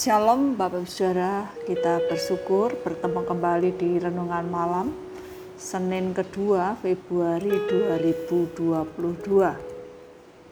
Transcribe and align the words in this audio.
Shalom 0.00 0.56
Bapak 0.56 0.88
Saudara, 0.88 1.52
kita 1.68 2.00
bersyukur 2.08 2.72
bertemu 2.80 3.20
kembali 3.20 3.70
di 3.76 4.00
Renungan 4.00 4.48
Malam 4.48 4.96
Senin 5.60 6.16
kedua 6.16 6.72
Februari 6.80 7.52
2022. 7.52 8.80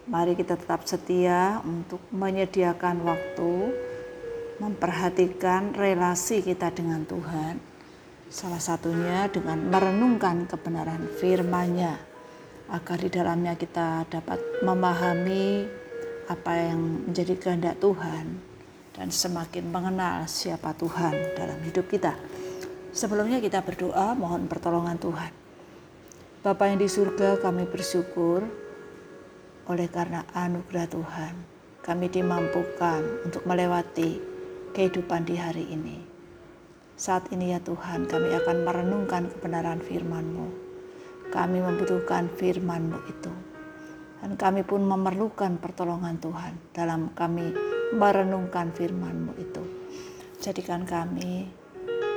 Mari 0.04 0.37
kita 0.37 0.53
tetap 0.53 0.84
setia 0.84 1.64
untuk 1.64 1.96
menyediakan 2.12 3.00
waktu 3.08 3.72
memperhatikan 4.61 5.72
relasi 5.72 6.44
kita 6.44 6.69
dengan 6.69 7.08
Tuhan. 7.08 7.56
Salah 8.28 8.60
satunya 8.60 9.33
dengan 9.33 9.65
merenungkan 9.65 10.44
kebenaran 10.44 11.08
firman-Nya 11.24 11.96
agar 12.69 12.99
di 13.01 13.08
dalamnya 13.08 13.56
kita 13.56 14.04
dapat 14.12 14.60
memahami 14.60 15.65
apa 16.28 16.52
yang 16.52 17.09
menjadi 17.09 17.33
kehendak 17.41 17.80
Tuhan 17.80 18.48
dan 18.98 19.15
semakin 19.15 19.70
mengenal 19.70 20.27
siapa 20.27 20.75
Tuhan 20.75 21.38
dalam 21.38 21.62
hidup 21.62 21.87
kita. 21.87 22.19
Sebelumnya 22.91 23.38
kita 23.38 23.62
berdoa 23.62 24.19
mohon 24.19 24.51
pertolongan 24.51 24.98
Tuhan. 24.98 25.30
Bapa 26.43 26.66
yang 26.66 26.83
di 26.83 26.91
surga 26.91 27.38
kami 27.38 27.71
bersyukur 27.71 28.43
oleh 29.71 29.87
karena 29.87 30.27
anugerah 30.34 30.87
Tuhan 30.91 31.34
kami 31.87 32.11
dimampukan 32.11 33.23
untuk 33.23 33.47
melewati 33.47 34.19
kehidupan 34.74 35.24
di 35.24 35.38
hari 35.38 35.71
ini. 35.71 36.02
Saat 36.99 37.30
ini 37.30 37.55
ya 37.55 37.62
Tuhan 37.62 38.10
kami 38.10 38.35
akan 38.35 38.66
merenungkan 38.66 39.30
kebenaran 39.30 39.79
firman-Mu. 39.79 40.46
Kami 41.30 41.59
membutuhkan 41.62 42.27
firman-Mu 42.35 42.99
itu. 43.07 43.33
Dan 44.19 44.35
kami 44.35 44.66
pun 44.66 44.83
memerlukan 44.83 45.62
pertolongan 45.62 46.19
Tuhan 46.19 46.59
dalam 46.74 47.15
kami 47.15 47.77
merenungkan 47.95 48.69
firman-Mu 48.77 49.33
itu. 49.41 49.62
Jadikan 50.38 50.84
kami 50.84 51.48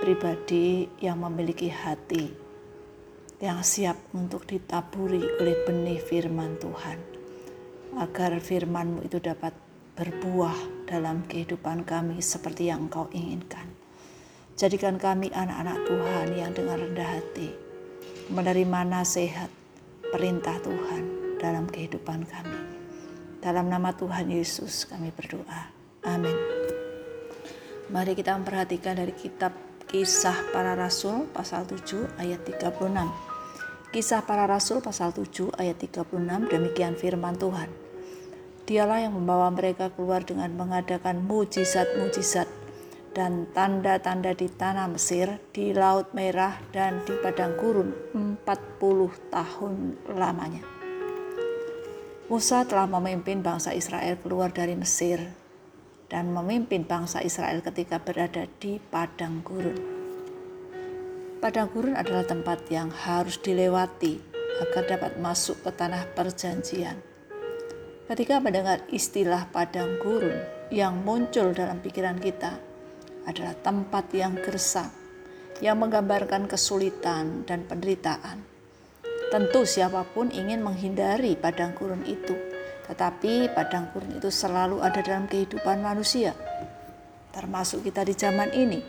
pribadi 0.03 0.89
yang 0.99 1.23
memiliki 1.23 1.71
hati 1.71 2.31
yang 3.41 3.65
siap 3.65 3.97
untuk 4.13 4.45
ditaburi 4.45 5.23
oleh 5.41 5.55
benih 5.65 5.97
firman 5.97 6.59
Tuhan. 6.61 6.99
Agar 7.97 8.37
firman-Mu 8.37 9.07
itu 9.07 9.17
dapat 9.17 9.55
berbuah 9.95 10.87
dalam 10.87 11.23
kehidupan 11.27 11.83
kami 11.87 12.19
seperti 12.19 12.69
yang 12.69 12.87
Engkau 12.87 13.09
inginkan. 13.11 13.67
Jadikan 14.59 14.99
kami 14.99 15.33
anak-anak 15.33 15.77
Tuhan 15.87 16.27
yang 16.37 16.51
dengan 16.53 16.77
rendah 16.77 17.09
hati 17.17 17.49
menerima 18.29 18.79
nasihat 18.87 19.49
perintah 20.13 20.59
Tuhan 20.61 21.03
dalam 21.41 21.65
kehidupan 21.67 22.27
kami. 22.29 22.80
Dalam 23.41 23.73
nama 23.73 23.89
Tuhan 23.89 24.29
Yesus 24.29 24.85
kami 24.85 25.09
berdoa. 25.09 25.73
Amin. 26.05 26.37
Mari 27.89 28.13
kita 28.13 28.37
memperhatikan 28.37 28.93
dari 28.93 29.17
kitab 29.17 29.49
Kisah 29.89 30.53
Para 30.53 30.77
Rasul 30.77 31.25
pasal 31.33 31.65
7 31.65 32.21
ayat 32.21 32.45
36. 32.45 32.69
Kisah 33.89 34.21
Para 34.29 34.45
Rasul 34.45 34.85
pasal 34.85 35.09
7 35.11 35.57
ayat 35.57 35.73
36 35.81 36.53
demikian 36.53 36.93
firman 36.93 37.33
Tuhan. 37.35 37.67
Dialah 38.69 39.09
yang 39.09 39.17
membawa 39.17 39.49
mereka 39.49 39.89
keluar 39.89 40.21
dengan 40.21 40.53
mengadakan 40.53 41.25
mujizat-mujizat 41.25 42.45
dan 43.11 43.49
tanda-tanda 43.51 44.37
di 44.37 44.47
tanah 44.47 44.85
Mesir, 44.85 45.41
di 45.51 45.73
Laut 45.73 46.13
Merah, 46.13 46.61
dan 46.71 47.03
di 47.03 47.17
Padang 47.19 47.57
Gurun 47.57 47.89
40 48.13 49.33
tahun 49.33 49.73
lamanya. 50.13 50.80
Musa 52.31 52.63
telah 52.63 52.87
memimpin 52.87 53.43
bangsa 53.43 53.75
Israel 53.75 54.15
keluar 54.15 54.55
dari 54.55 54.71
Mesir 54.71 55.19
dan 56.07 56.31
memimpin 56.31 56.87
bangsa 56.87 57.19
Israel 57.19 57.59
ketika 57.59 57.99
berada 57.99 58.47
di 58.55 58.79
padang 58.79 59.43
gurun. 59.43 59.75
Padang 61.43 61.67
gurun 61.75 61.91
adalah 61.91 62.23
tempat 62.23 62.71
yang 62.71 62.87
harus 62.87 63.35
dilewati 63.35 64.23
agar 64.63 64.95
dapat 64.95 65.19
masuk 65.19 65.59
ke 65.59 65.75
tanah 65.75 66.07
perjanjian. 66.15 67.03
Ketika 68.07 68.39
mendengar 68.39 68.79
istilah 68.87 69.51
padang 69.51 69.99
gurun 69.99 70.39
yang 70.71 71.03
muncul 71.03 71.51
dalam 71.51 71.83
pikiran 71.83 72.15
kita 72.15 72.55
adalah 73.27 73.59
tempat 73.59 74.07
yang 74.15 74.39
gersang, 74.39 74.87
yang 75.59 75.83
menggambarkan 75.83 76.47
kesulitan 76.47 77.43
dan 77.43 77.67
penderitaan 77.67 78.50
Tentu 79.31 79.63
siapa 79.63 80.03
pun 80.11 80.27
ingin 80.27 80.59
menghindari 80.59 81.39
padang 81.39 81.71
gurun 81.71 82.03
itu, 82.03 82.35
tetapi 82.91 83.47
padang 83.55 83.87
gurun 83.95 84.19
itu 84.19 84.27
selalu 84.27 84.83
ada 84.83 84.99
dalam 84.99 85.23
kehidupan 85.23 85.79
manusia, 85.79 86.35
termasuk 87.31 87.87
kita 87.87 88.03
di 88.03 88.11
zaman 88.11 88.51
ini. 88.51 88.83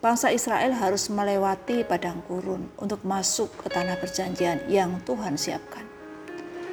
Bangsa 0.00 0.32
Israel 0.32 0.72
harus 0.80 1.12
melewati 1.12 1.84
padang 1.84 2.24
gurun 2.24 2.72
untuk 2.80 3.04
masuk 3.04 3.52
ke 3.60 3.68
tanah 3.68 4.00
perjanjian 4.00 4.64
yang 4.72 4.96
Tuhan 5.04 5.36
siapkan. 5.36 5.84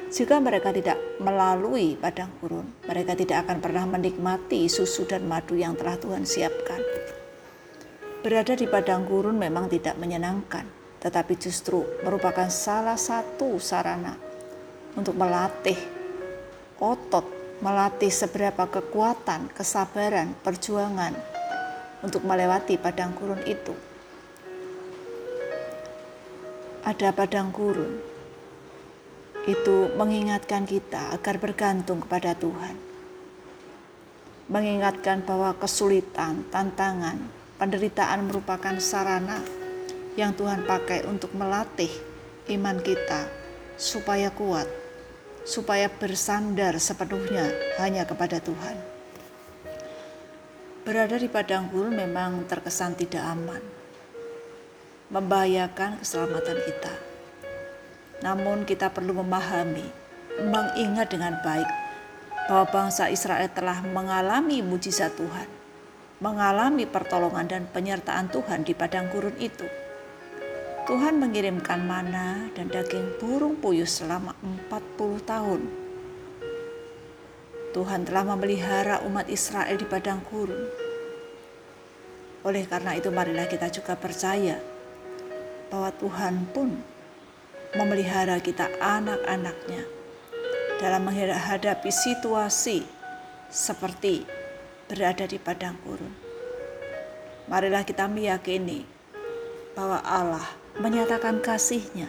Jika 0.08 0.40
mereka 0.40 0.72
tidak 0.72 0.96
melalui 1.20 1.92
padang 1.92 2.32
gurun, 2.40 2.72
mereka 2.88 3.12
tidak 3.12 3.44
akan 3.44 3.60
pernah 3.60 3.84
menikmati 3.84 4.64
susu 4.64 5.04
dan 5.04 5.28
madu 5.28 5.60
yang 5.60 5.76
telah 5.76 6.00
Tuhan 6.00 6.24
siapkan. 6.24 6.80
Berada 8.24 8.56
di 8.56 8.64
padang 8.64 9.04
gurun 9.04 9.36
memang 9.36 9.68
tidak 9.68 10.00
menyenangkan, 10.00 10.77
tetapi 10.98 11.38
justru 11.38 11.86
merupakan 12.02 12.50
salah 12.50 12.98
satu 12.98 13.58
sarana 13.62 14.18
untuk 14.98 15.14
melatih 15.14 15.78
otot, 16.78 17.26
melatih 17.62 18.10
seberapa 18.10 18.66
kekuatan, 18.66 19.50
kesabaran, 19.54 20.34
perjuangan 20.42 21.14
untuk 22.02 22.22
melewati 22.26 22.78
padang 22.78 23.14
gurun 23.14 23.42
itu. 23.46 23.74
Ada 26.86 27.14
padang 27.14 27.50
gurun, 27.50 28.00
itu 29.46 29.76
mengingatkan 29.94 30.66
kita 30.66 31.14
agar 31.14 31.38
bergantung 31.38 32.02
kepada 32.02 32.34
Tuhan. 32.34 32.74
Mengingatkan 34.48 35.20
bahwa 35.28 35.52
kesulitan, 35.60 36.48
tantangan, 36.48 37.20
penderitaan 37.60 38.24
merupakan 38.24 38.72
sarana 38.80 39.57
yang 40.18 40.34
Tuhan 40.34 40.66
pakai 40.66 41.06
untuk 41.06 41.30
melatih 41.38 41.94
iman 42.50 42.82
kita 42.82 43.30
supaya 43.78 44.34
kuat, 44.34 44.66
supaya 45.46 45.86
bersandar 45.86 46.74
sepenuhnya 46.82 47.46
hanya 47.78 48.02
kepada 48.02 48.42
Tuhan. 48.42 48.74
Berada 50.82 51.14
di 51.14 51.30
padang 51.30 51.70
gurun 51.70 51.94
memang 51.94 52.42
terkesan 52.50 52.98
tidak 52.98 53.22
aman, 53.22 53.62
membahayakan 55.14 56.02
keselamatan 56.02 56.58
kita. 56.66 56.94
Namun 58.26 58.66
kita 58.66 58.90
perlu 58.90 59.22
memahami, 59.22 59.86
mengingat 60.42 61.14
dengan 61.14 61.38
baik 61.46 61.70
bahwa 62.50 62.66
bangsa 62.74 63.06
Israel 63.06 63.46
telah 63.54 63.86
mengalami 63.86 64.66
mujizat 64.66 65.14
Tuhan, 65.14 65.46
mengalami 66.18 66.90
pertolongan 66.90 67.46
dan 67.46 67.62
penyertaan 67.70 68.26
Tuhan 68.34 68.66
di 68.66 68.74
padang 68.74 69.06
gurun 69.14 69.38
itu 69.38 69.86
Tuhan 70.88 71.20
mengirimkan 71.20 71.84
mana 71.84 72.48
dan 72.56 72.72
daging 72.72 73.20
burung 73.20 73.60
puyuh 73.60 73.84
selama 73.84 74.32
40 74.72 75.20
tahun. 75.20 75.60
Tuhan 77.76 78.08
telah 78.08 78.24
memelihara 78.24 79.04
umat 79.04 79.28
Israel 79.28 79.76
di 79.76 79.84
padang 79.84 80.24
gurun. 80.24 80.64
Oleh 82.40 82.64
karena 82.64 82.96
itu 82.96 83.12
marilah 83.12 83.44
kita 83.44 83.68
juga 83.68 84.00
percaya 84.00 84.56
bahwa 85.68 85.92
Tuhan 85.92 86.48
pun 86.56 86.80
memelihara 87.76 88.40
kita 88.40 88.72
anak-anaknya 88.80 89.84
dalam 90.80 91.04
menghadapi 91.04 91.92
situasi 91.92 92.80
seperti 93.52 94.24
berada 94.88 95.28
di 95.28 95.36
padang 95.36 95.76
gurun. 95.84 96.16
Marilah 97.44 97.84
kita 97.84 98.08
meyakini 98.08 98.88
bahwa 99.76 100.00
Allah 100.00 100.48
menyatakan 100.78 101.42
kasihnya, 101.42 102.06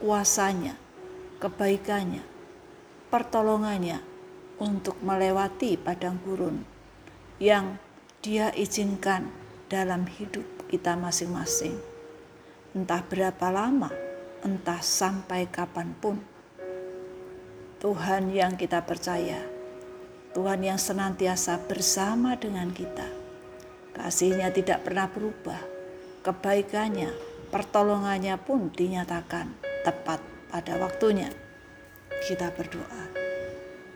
kuasanya, 0.00 0.72
kebaikannya, 1.36 2.24
pertolongannya 3.12 4.00
untuk 4.56 4.96
melewati 5.04 5.76
padang 5.76 6.16
gurun 6.24 6.64
yang 7.36 7.76
dia 8.24 8.56
izinkan 8.56 9.28
dalam 9.68 10.08
hidup 10.08 10.44
kita 10.72 10.96
masing-masing. 10.96 11.76
Entah 12.72 13.04
berapa 13.04 13.52
lama, 13.52 13.92
entah 14.40 14.80
sampai 14.80 15.44
kapan 15.52 15.92
pun. 16.00 16.16
Tuhan 17.84 18.32
yang 18.32 18.56
kita 18.56 18.80
percaya, 18.80 19.44
Tuhan 20.32 20.64
yang 20.64 20.80
senantiasa 20.80 21.68
bersama 21.68 22.32
dengan 22.40 22.72
kita. 22.72 23.08
Kasihnya 23.92 24.48
tidak 24.52 24.88
pernah 24.88 25.08
berubah, 25.08 25.60
kebaikannya 26.24 27.29
pertolongannya 27.50 28.38
pun 28.38 28.70
dinyatakan 28.70 29.50
tepat 29.82 30.22
pada 30.50 30.78
waktunya. 30.78 31.30
Kita 32.24 32.54
berdoa. 32.54 33.04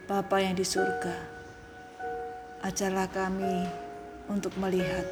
Bapa 0.05 0.37
yang 0.43 0.53
di 0.59 0.67
surga, 0.67 1.17
ajarlah 2.61 3.09
kami 3.09 3.65
untuk 4.29 4.53
melihat 4.61 5.05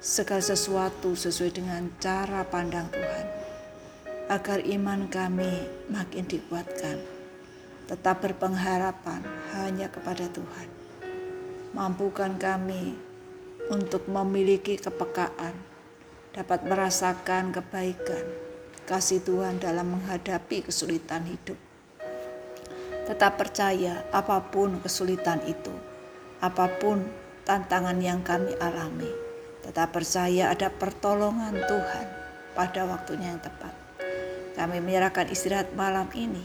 segala 0.00 0.40
sesuatu 0.40 1.12
sesuai 1.12 1.52
dengan 1.52 1.88
cara 2.00 2.44
pandang 2.48 2.88
Tuhan, 2.92 3.26
agar 4.32 4.64
iman 4.64 5.04
kami 5.08 5.68
makin 5.92 6.24
dikuatkan, 6.24 6.96
tetap 7.88 8.24
berpengharapan 8.24 9.20
hanya 9.52 9.92
kepada 9.92 10.24
Tuhan. 10.32 10.68
Mampukan 11.76 12.40
kami 12.40 12.96
untuk 13.68 14.08
memiliki 14.08 14.80
kepekaan, 14.80 15.52
dapat 16.36 16.68
merasakan 16.68 17.48
kebaikan, 17.48 18.20
kasih 18.84 19.24
Tuhan 19.24 19.56
dalam 19.56 19.96
menghadapi 19.96 20.68
kesulitan 20.68 21.24
hidup. 21.24 21.56
Tetap 23.08 23.40
percaya 23.40 24.04
apa 24.12 24.44
pun 24.52 24.76
kesulitan 24.84 25.40
itu, 25.48 25.72
apa 26.44 26.68
pun 26.76 27.08
tantangan 27.48 27.96
yang 28.04 28.20
kami 28.20 28.52
alami, 28.60 29.08
tetap 29.64 29.96
percaya 29.96 30.52
ada 30.52 30.68
pertolongan 30.68 31.56
Tuhan 31.56 32.06
pada 32.52 32.84
waktunya 32.84 33.32
yang 33.32 33.40
tepat. 33.40 33.72
Kami 34.60 34.84
menyerahkan 34.84 35.32
istirahat 35.32 35.72
malam 35.72 36.12
ini. 36.12 36.44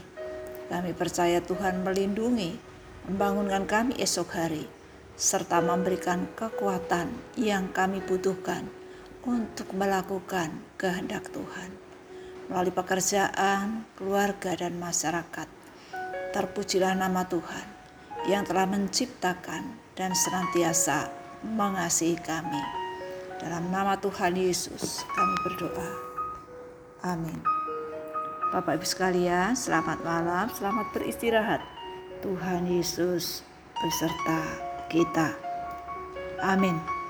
Kami 0.72 0.96
percaya 0.96 1.44
Tuhan 1.44 1.84
melindungi, 1.84 2.56
membangunkan 3.12 3.68
kami 3.68 4.00
esok 4.00 4.40
hari, 4.40 4.64
serta 5.20 5.60
memberikan 5.60 6.32
kekuatan 6.32 7.12
yang 7.36 7.68
kami 7.76 8.00
butuhkan 8.00 8.81
untuk 9.22 9.70
melakukan 9.74 10.50
kehendak 10.78 11.30
Tuhan 11.30 11.70
melalui 12.50 12.74
pekerjaan, 12.74 13.86
keluarga, 13.96 14.52
dan 14.58 14.76
masyarakat. 14.76 15.48
Terpujilah 16.36 16.92
nama 16.92 17.24
Tuhan 17.24 17.66
yang 18.28 18.44
telah 18.44 18.68
menciptakan 18.68 19.78
dan 19.96 20.12
senantiasa 20.12 21.08
mengasihi 21.44 22.20
kami. 22.20 22.60
Dalam 23.40 23.72
nama 23.72 23.98
Tuhan 23.98 24.38
Yesus 24.38 25.02
kami 25.16 25.34
berdoa. 25.48 25.90
Amin. 27.02 27.40
Bapak 28.52 28.78
Ibu 28.78 28.86
sekalian, 28.86 29.56
selamat 29.56 30.04
malam, 30.04 30.46
selamat 30.52 30.92
beristirahat. 30.94 31.64
Tuhan 32.22 32.68
Yesus 32.68 33.42
beserta 33.80 34.40
kita. 34.86 35.34
Amin. 36.38 37.01